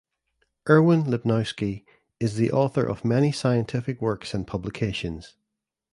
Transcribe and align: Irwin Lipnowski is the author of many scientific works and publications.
Irwin 0.67 1.03
Lipnowski 1.03 1.85
is 2.19 2.33
the 2.35 2.51
author 2.51 2.83
of 2.83 3.05
many 3.05 3.31
scientific 3.31 4.01
works 4.01 4.33
and 4.33 4.47
publications. 4.47 5.35